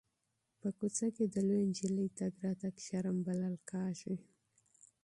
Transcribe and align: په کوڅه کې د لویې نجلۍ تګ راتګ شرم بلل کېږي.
په 0.59 0.69
کوڅه 0.77 1.07
کې 1.15 1.25
د 1.33 1.35
لویې 1.47 1.67
نجلۍ 1.69 2.07
تګ 2.19 2.31
راتګ 2.45 2.75
شرم 2.85 3.17
بلل 3.25 3.55
کېږي. 3.69 4.15